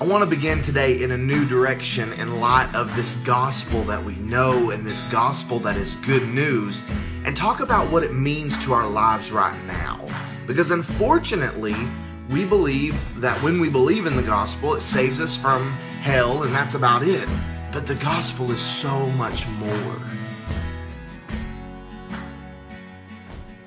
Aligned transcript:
I 0.00 0.04
want 0.04 0.22
to 0.22 0.26
begin 0.26 0.62
today 0.62 1.00
in 1.02 1.12
a 1.12 1.18
new 1.18 1.44
direction 1.44 2.12
in 2.14 2.40
light 2.40 2.74
of 2.74 2.96
this 2.96 3.16
gospel 3.16 3.84
that 3.84 4.04
we 4.04 4.16
know 4.16 4.70
and 4.70 4.84
this 4.84 5.04
gospel 5.04 5.60
that 5.60 5.76
is 5.76 5.94
good 5.96 6.26
news 6.28 6.82
and 7.24 7.36
talk 7.36 7.60
about 7.60 7.88
what 7.90 8.02
it 8.02 8.12
means 8.12 8.62
to 8.64 8.72
our 8.72 8.88
lives 8.88 9.30
right 9.30 9.56
now. 9.64 10.04
Because 10.46 10.72
unfortunately, 10.72 11.76
we 12.30 12.44
believe 12.44 12.98
that 13.20 13.40
when 13.42 13.60
we 13.60 13.68
believe 13.68 14.06
in 14.06 14.16
the 14.16 14.22
gospel, 14.22 14.74
it 14.74 14.80
saves 14.80 15.20
us 15.20 15.36
from 15.36 15.70
hell 16.00 16.42
and 16.42 16.52
that's 16.52 16.74
about 16.74 17.06
it. 17.06 17.28
But 17.70 17.86
the 17.86 17.94
gospel 17.96 18.50
is 18.50 18.60
so 18.60 19.06
much 19.10 19.46
more. 19.48 20.02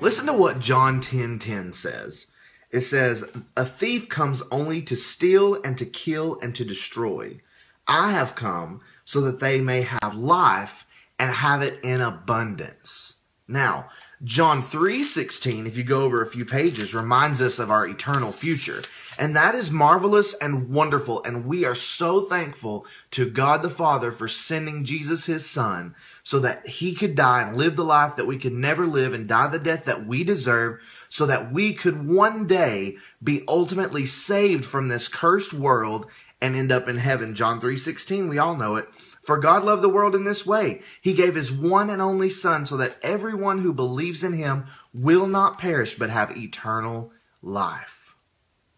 Listen 0.00 0.26
to 0.26 0.34
what 0.34 0.60
John 0.60 1.00
10:10 1.00 1.38
10, 1.38 1.38
10 1.38 1.72
says. 1.72 2.26
It 2.70 2.80
says, 2.80 3.30
A 3.56 3.64
thief 3.64 4.08
comes 4.08 4.42
only 4.50 4.82
to 4.82 4.96
steal 4.96 5.60
and 5.62 5.78
to 5.78 5.86
kill 5.86 6.38
and 6.40 6.54
to 6.54 6.64
destroy. 6.64 7.40
I 7.86 8.12
have 8.12 8.34
come 8.34 8.80
so 9.04 9.20
that 9.22 9.40
they 9.40 9.60
may 9.60 9.82
have 9.82 10.16
life 10.16 10.86
and 11.18 11.30
have 11.30 11.62
it 11.62 11.78
in 11.82 12.00
abundance. 12.00 13.16
Now, 13.48 13.88
John 14.24 14.62
3:16, 14.62 15.66
if 15.66 15.76
you 15.76 15.84
go 15.84 16.02
over 16.02 16.22
a 16.22 16.30
few 16.30 16.46
pages, 16.46 16.94
reminds 16.94 17.42
us 17.42 17.58
of 17.58 17.70
our 17.70 17.86
eternal 17.86 18.32
future. 18.32 18.82
And 19.18 19.36
that 19.36 19.54
is 19.54 19.70
marvelous 19.70 20.34
and 20.34 20.68
wonderful. 20.68 21.22
And 21.24 21.46
we 21.46 21.64
are 21.64 21.74
so 21.74 22.20
thankful 22.20 22.86
to 23.12 23.28
God 23.28 23.62
the 23.62 23.70
Father 23.70 24.12
for 24.12 24.28
sending 24.28 24.84
Jesus, 24.84 25.26
his 25.26 25.48
son, 25.48 25.94
so 26.22 26.38
that 26.38 26.66
he 26.66 26.94
could 26.94 27.14
die 27.14 27.42
and 27.42 27.56
live 27.56 27.76
the 27.76 27.84
life 27.84 28.16
that 28.16 28.26
we 28.26 28.38
could 28.38 28.52
never 28.52 28.86
live 28.86 29.12
and 29.12 29.28
die 29.28 29.48
the 29.48 29.58
death 29.58 29.84
that 29.84 30.06
we 30.06 30.24
deserve, 30.24 30.80
so 31.08 31.26
that 31.26 31.52
we 31.52 31.72
could 31.74 32.06
one 32.06 32.46
day 32.46 32.96
be 33.22 33.42
ultimately 33.48 34.06
saved 34.06 34.64
from 34.64 34.88
this 34.88 35.08
cursed 35.08 35.52
world 35.52 36.06
and 36.40 36.54
end 36.54 36.72
up 36.72 36.88
in 36.88 36.98
heaven. 36.98 37.34
John 37.34 37.60
3:16, 37.60 38.28
we 38.28 38.38
all 38.38 38.56
know 38.56 38.76
it. 38.76 38.88
For 39.26 39.38
God 39.38 39.64
loved 39.64 39.82
the 39.82 39.88
world 39.88 40.14
in 40.14 40.22
this 40.22 40.46
way. 40.46 40.82
He 41.00 41.12
gave 41.12 41.34
his 41.34 41.50
one 41.50 41.90
and 41.90 42.00
only 42.00 42.30
Son 42.30 42.64
so 42.64 42.76
that 42.76 42.96
everyone 43.02 43.58
who 43.58 43.72
believes 43.72 44.22
in 44.22 44.34
him 44.34 44.66
will 44.94 45.26
not 45.26 45.58
perish 45.58 45.96
but 45.96 46.10
have 46.10 46.36
eternal 46.36 47.12
life. 47.42 48.14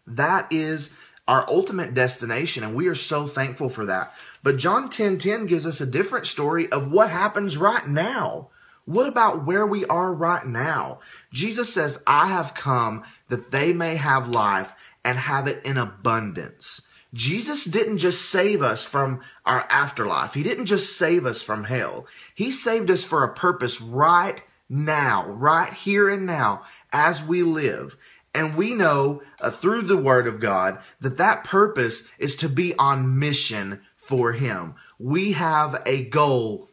That 0.07 0.47
is 0.51 0.95
our 1.27 1.45
ultimate 1.47 1.93
destination, 1.93 2.63
and 2.63 2.73
we 2.73 2.87
are 2.87 2.95
so 2.95 3.27
thankful 3.27 3.69
for 3.69 3.85
that. 3.85 4.11
But 4.41 4.57
John 4.57 4.89
10 4.89 5.19
10 5.19 5.45
gives 5.45 5.67
us 5.67 5.79
a 5.79 5.85
different 5.85 6.25
story 6.25 6.67
of 6.71 6.91
what 6.91 7.11
happens 7.11 7.55
right 7.55 7.87
now. 7.87 8.49
What 8.85 9.07
about 9.07 9.45
where 9.45 9.67
we 9.67 9.85
are 9.85 10.11
right 10.11 10.43
now? 10.43 10.97
Jesus 11.31 11.71
says, 11.71 12.01
I 12.07 12.29
have 12.29 12.55
come 12.55 13.03
that 13.27 13.51
they 13.51 13.71
may 13.71 13.97
have 13.97 14.29
life 14.29 14.73
and 15.05 15.15
have 15.19 15.45
it 15.45 15.63
in 15.63 15.77
abundance. 15.77 16.87
Jesus 17.13 17.65
didn't 17.65 17.97
just 17.97 18.29
save 18.29 18.61
us 18.61 18.85
from 18.85 19.21
our 19.45 19.65
afterlife. 19.69 20.33
He 20.33 20.43
didn't 20.43 20.67
just 20.67 20.95
save 20.97 21.25
us 21.25 21.41
from 21.41 21.63
hell. 21.63 22.05
He 22.35 22.51
saved 22.51 22.91
us 22.91 23.03
for 23.03 23.23
a 23.23 23.33
purpose 23.33 23.81
right 23.81 24.43
now, 24.69 25.25
right 25.27 25.73
here 25.73 26.07
and 26.07 26.25
now 26.25 26.63
as 26.93 27.23
we 27.23 27.41
live. 27.41 27.97
And 28.35 28.55
we 28.55 28.75
know 28.75 29.23
uh, 29.41 29.49
through 29.49 29.83
the 29.83 29.97
word 29.97 30.27
of 30.27 30.39
God 30.39 30.79
that 31.01 31.17
that 31.17 31.43
purpose 31.43 32.07
is 32.19 32.35
to 32.37 32.49
be 32.49 32.75
on 32.77 33.17
mission 33.17 33.81
for 33.95 34.33
him. 34.33 34.75
We 34.99 35.31
have 35.31 35.81
a 35.85 36.03
goal 36.05 36.69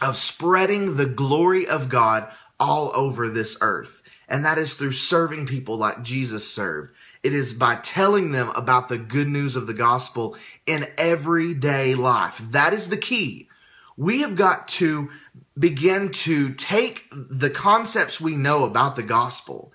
of 0.00 0.16
spreading 0.16 0.96
the 0.96 1.06
glory 1.06 1.66
of 1.66 1.88
God 1.88 2.32
all 2.62 2.92
over 2.94 3.28
this 3.28 3.56
earth. 3.60 4.04
And 4.28 4.44
that 4.44 4.56
is 4.56 4.74
through 4.74 4.92
serving 4.92 5.46
people 5.46 5.76
like 5.76 6.04
Jesus 6.04 6.48
served. 6.48 6.92
It 7.24 7.34
is 7.34 7.52
by 7.52 7.74
telling 7.82 8.30
them 8.30 8.50
about 8.50 8.88
the 8.88 8.98
good 8.98 9.26
news 9.26 9.56
of 9.56 9.66
the 9.66 9.74
gospel 9.74 10.36
in 10.64 10.86
everyday 10.96 11.96
life. 11.96 12.38
That 12.38 12.72
is 12.72 12.88
the 12.88 12.96
key. 12.96 13.48
We 13.96 14.20
have 14.20 14.36
got 14.36 14.68
to 14.68 15.10
begin 15.58 16.10
to 16.10 16.54
take 16.54 17.12
the 17.12 17.50
concepts 17.50 18.20
we 18.20 18.36
know 18.36 18.62
about 18.62 18.94
the 18.94 19.02
gospel 19.02 19.72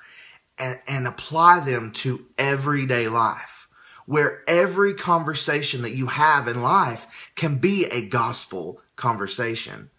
and, 0.57 0.79
and 0.87 1.07
apply 1.07 1.59
them 1.59 1.91
to 1.91 2.25
everyday 2.37 3.09
life, 3.09 3.67
where 4.05 4.43
every 4.47 4.93
conversation 4.93 5.81
that 5.81 5.93
you 5.93 6.07
have 6.07 6.47
in 6.47 6.61
life 6.61 7.33
can 7.35 7.57
be 7.57 7.83
a 7.87 8.07
gospel 8.07 8.79
conversation. 8.95 9.89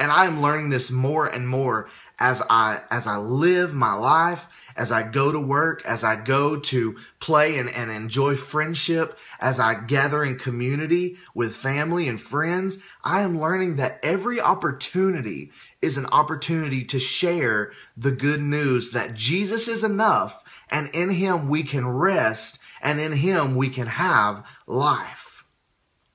And 0.00 0.10
I 0.10 0.24
am 0.24 0.40
learning 0.40 0.70
this 0.70 0.90
more 0.90 1.26
and 1.26 1.46
more 1.46 1.86
as 2.18 2.42
I 2.48 2.80
as 2.90 3.06
I 3.06 3.18
live 3.18 3.74
my 3.74 3.92
life, 3.92 4.46
as 4.74 4.90
I 4.90 5.02
go 5.02 5.30
to 5.30 5.38
work, 5.38 5.84
as 5.84 6.02
I 6.02 6.16
go 6.16 6.56
to 6.56 6.96
play 7.18 7.58
and, 7.58 7.68
and 7.68 7.90
enjoy 7.90 8.34
friendship, 8.34 9.18
as 9.40 9.60
I 9.60 9.74
gather 9.74 10.24
in 10.24 10.38
community 10.38 11.18
with 11.34 11.54
family 11.54 12.08
and 12.08 12.18
friends, 12.18 12.78
I 13.04 13.20
am 13.20 13.38
learning 13.38 13.76
that 13.76 14.00
every 14.02 14.40
opportunity 14.40 15.52
is 15.82 15.98
an 15.98 16.06
opportunity 16.06 16.82
to 16.86 16.98
share 16.98 17.70
the 17.94 18.10
good 18.10 18.40
news 18.40 18.92
that 18.92 19.14
Jesus 19.14 19.68
is 19.68 19.84
enough 19.84 20.42
and 20.70 20.88
in 20.94 21.10
him 21.10 21.46
we 21.46 21.62
can 21.62 21.86
rest 21.86 22.58
and 22.80 22.98
in 22.98 23.12
him 23.12 23.54
we 23.54 23.68
can 23.68 23.86
have 23.86 24.46
life. 24.66 25.44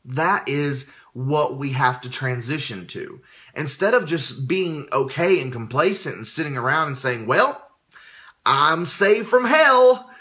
That 0.04 0.48
is 0.50 0.90
what 1.16 1.58
we 1.58 1.72
have 1.72 2.02
to 2.02 2.10
transition 2.10 2.86
to. 2.88 3.22
Instead 3.56 3.94
of 3.94 4.06
just 4.06 4.50
being 4.50 4.86
okay 4.92 5.42
and 5.42 5.50
complacent 5.50 6.18
and 6.18 6.28
sitting 6.28 6.58
around 6.58 6.88
and 6.88 6.98
saying, 6.98 7.26
well, 7.26 7.70
I'm 8.46 8.86
saved 8.86 9.30
from 9.30 9.46
hell, 9.46 10.12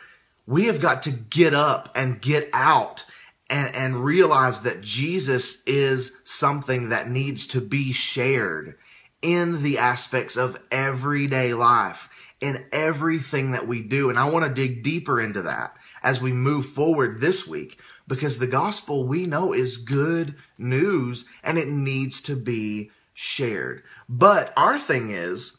we 0.47 0.67
have 0.67 0.81
got 0.81 1.03
to 1.03 1.11
get 1.11 1.53
up 1.53 1.91
and 1.97 2.23
get 2.23 2.49
out 2.53 3.05
and, 3.51 3.75
and 3.75 4.05
realize 4.05 4.61
that 4.61 4.83
Jesus 4.83 5.65
is 5.65 6.13
something 6.23 6.91
that 6.91 7.11
needs 7.11 7.49
to 7.49 7.61
be 7.61 7.93
shared 7.93 8.77
in 9.21 9.65
the 9.65 9.79
aspects 9.79 10.37
of 10.37 10.57
everyday 10.71 11.55
life, 11.55 12.09
in 12.45 12.63
everything 12.73 13.53
that 13.53 13.67
we 13.67 13.81
do. 13.81 14.11
And 14.11 14.19
I 14.19 14.29
want 14.29 14.45
to 14.45 14.53
dig 14.53 14.83
deeper 14.83 15.19
into 15.19 15.41
that 15.43 15.79
as 16.03 16.21
we 16.21 16.31
move 16.31 16.67
forward 16.67 17.19
this 17.19 17.49
week 17.49 17.81
because 18.07 18.39
the 18.39 18.47
gospel 18.47 19.09
we 19.09 19.25
know 19.25 19.55
is 19.55 19.79
good 19.79 20.35
news 20.59 21.25
and 21.43 21.57
it 21.57 21.69
needs 21.69 22.21
to 22.21 22.37
be 22.37 22.91
shared. 23.15 23.83
But 24.11 24.53
our 24.59 24.79
thing 24.79 25.09
is, 25.09 25.57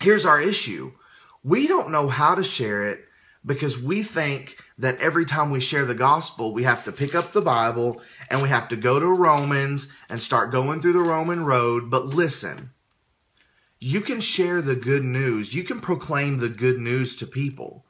here's 0.00 0.26
our 0.26 0.40
issue. 0.40 0.94
We 1.44 1.68
don't 1.68 1.92
know 1.92 2.08
how 2.08 2.34
to 2.34 2.42
share 2.42 2.88
it 2.88 3.04
because 3.44 3.80
we 3.80 4.02
think 4.02 4.56
that 4.78 4.98
every 4.98 5.26
time 5.26 5.50
we 5.50 5.60
share 5.60 5.84
the 5.84 5.94
gospel, 5.94 6.52
we 6.52 6.64
have 6.64 6.84
to 6.86 6.92
pick 6.92 7.14
up 7.14 7.30
the 7.30 7.40
Bible 7.40 8.02
and 8.30 8.42
we 8.42 8.48
have 8.48 8.66
to 8.70 8.76
go 8.76 8.98
to 8.98 9.06
Romans 9.06 9.86
and 10.08 10.20
start 10.20 10.50
going 10.50 10.80
through 10.80 10.94
the 10.94 10.98
Roman 10.98 11.44
road. 11.44 11.88
But 11.88 12.06
listen, 12.06 12.70
you 13.78 14.00
can 14.00 14.20
share 14.20 14.62
the 14.62 14.76
good 14.76 15.04
news. 15.04 15.54
You 15.54 15.64
can 15.64 15.80
proclaim 15.80 16.38
the 16.38 16.48
good 16.48 16.78
news 16.78 17.16
to 17.16 17.26
people. 17.26 17.84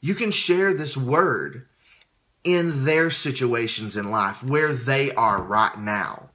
You 0.00 0.14
can 0.14 0.30
share 0.30 0.74
this 0.74 0.96
word 0.96 1.66
in 2.44 2.84
their 2.84 3.10
situations 3.10 3.96
in 3.96 4.10
life 4.10 4.42
where 4.42 4.72
they 4.72 5.12
are 5.12 5.40
right 5.40 5.78
now. 5.78 6.30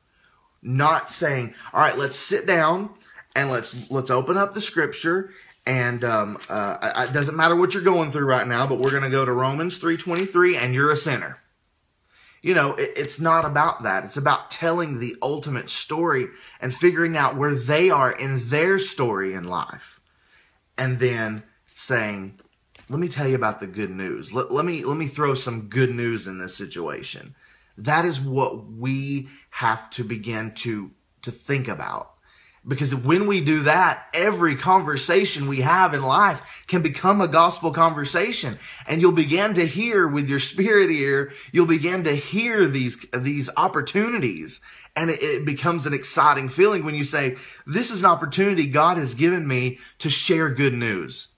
Not 0.62 1.10
saying, 1.10 1.54
all 1.74 1.82
right, 1.82 1.98
let's 1.98 2.16
sit 2.16 2.46
down 2.46 2.90
and 3.36 3.52
let's 3.52 3.90
let's 3.92 4.10
open 4.10 4.38
up 4.38 4.54
the 4.54 4.62
scripture 4.62 5.32
and 5.66 6.04
um, 6.04 6.38
uh, 6.50 7.06
it 7.10 7.14
doesn't 7.14 7.36
matter 7.36 7.56
what 7.56 7.74
you're 7.74 7.84
going 7.84 8.10
through 8.10 8.26
right 8.26 8.48
now, 8.48 8.66
but 8.66 8.80
we're 8.80 8.92
going 8.92 9.04
to 9.04 9.10
go 9.10 9.26
to 9.26 9.34
Romans 9.34 9.80
3:23 9.80 10.56
and 10.58 10.74
you're 10.74 10.92
a 10.92 10.98
sinner. 10.98 11.40
You 12.42 12.54
know, 12.54 12.76
it, 12.76 12.94
it's 12.96 13.20
not 13.20 13.46
about 13.46 13.84
that. 13.84 14.04
It's 14.04 14.18
about 14.18 14.50
telling 14.50 15.00
the 15.00 15.16
ultimate 15.22 15.70
story 15.70 16.28
and 16.62 16.74
figuring 16.74 17.18
out 17.18 17.36
where 17.36 17.56
they 17.56 17.90
are 17.90 18.12
in 18.12 18.50
their 18.50 18.80
story 18.80 19.34
in 19.34 19.44
life. 19.46 20.00
And 20.78 21.00
then 21.00 21.44
saying, 21.66 22.40
let 22.90 23.00
me 23.00 23.08
tell 23.08 23.28
you 23.28 23.36
about 23.36 23.60
the 23.60 23.68
good 23.68 23.92
news. 23.92 24.34
Let, 24.34 24.52
let 24.52 24.66
me 24.66 24.84
let 24.84 24.98
me 24.98 25.08
throw 25.08 25.34
some 25.34 25.68
good 25.68 25.94
news 25.94 26.28
in 26.28 26.40
this 26.40 26.56
situation. 26.56 27.36
That 27.78 28.06
is 28.06 28.20
what 28.20 28.72
we 28.72 29.30
have 29.50 29.90
to 29.92 30.04
begin 30.04 30.54
to 30.56 30.92
to 31.24 31.32
think 31.32 31.68
about. 31.68 32.14
Because 32.68 32.94
when 32.94 33.28
we 33.28 33.40
do 33.40 33.62
that, 33.62 34.08
every 34.14 34.56
conversation 34.56 35.48
we 35.48 35.62
have 35.62 35.94
in 35.94 36.02
life 36.02 36.64
can 36.68 36.82
become 36.82 37.22
a 37.22 37.28
gospel 37.28 37.72
conversation. 37.72 38.60
And 38.88 39.00
you'll 39.00 39.14
begin 39.14 39.54
to 39.54 39.66
hear 39.66 40.08
with 40.08 40.30
your 40.30 40.40
spirit 40.40 40.92
ear, 40.92 41.32
you'll 41.52 41.66
begin 41.66 42.04
to 42.04 42.16
hear 42.16 42.68
these, 42.68 43.06
these 43.14 43.50
opportunities. 43.56 44.60
And 44.96 45.10
it, 45.10 45.22
it 45.22 45.46
becomes 45.46 45.86
an 45.86 45.94
exciting 45.94 46.50
feeling 46.50 46.84
when 46.84 46.96
you 46.96 47.06
say, 47.06 47.38
this 47.66 47.90
is 47.90 48.02
an 48.02 48.08
opportunity 48.08 48.68
God 48.68 48.98
has 48.98 49.16
given 49.16 49.48
me 49.48 49.80
to 50.00 50.10
share 50.10 50.50
good 50.50 50.74
news 50.74 51.30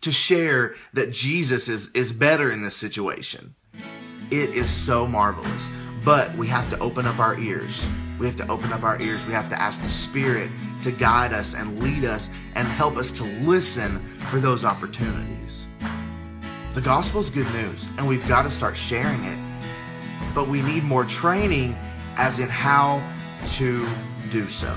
to 0.00 0.12
share 0.12 0.74
that 0.92 1.10
Jesus 1.10 1.68
is, 1.68 1.90
is 1.94 2.12
better 2.12 2.50
in 2.50 2.62
this 2.62 2.76
situation. 2.76 3.54
It 4.30 4.50
is 4.50 4.70
so 4.70 5.06
marvelous. 5.06 5.70
But 6.04 6.34
we 6.36 6.46
have 6.48 6.68
to 6.70 6.78
open 6.78 7.06
up 7.06 7.18
our 7.18 7.38
ears. 7.38 7.86
We 8.18 8.26
have 8.26 8.36
to 8.36 8.48
open 8.48 8.72
up 8.72 8.82
our 8.82 9.00
ears. 9.00 9.24
We 9.26 9.32
have 9.32 9.48
to 9.50 9.60
ask 9.60 9.80
the 9.82 9.88
Spirit 9.88 10.50
to 10.82 10.90
guide 10.90 11.32
us 11.32 11.54
and 11.54 11.80
lead 11.82 12.04
us 12.04 12.30
and 12.54 12.66
help 12.66 12.96
us 12.96 13.12
to 13.12 13.24
listen 13.24 13.98
for 14.30 14.40
those 14.40 14.64
opportunities. 14.64 15.66
The 16.74 16.80
gospel 16.80 17.20
is 17.20 17.30
good 17.30 17.52
news, 17.52 17.86
and 17.96 18.06
we've 18.06 18.26
got 18.28 18.42
to 18.42 18.50
start 18.50 18.76
sharing 18.76 19.24
it. 19.24 19.38
but 20.34 20.48
we 20.48 20.62
need 20.62 20.84
more 20.84 21.04
training 21.04 21.76
as 22.16 22.38
in 22.38 22.48
how 22.48 23.02
to 23.46 23.88
do 24.30 24.48
so. 24.50 24.76